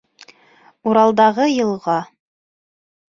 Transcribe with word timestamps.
Уралдағы 0.93 1.47
йылға. 1.57 1.99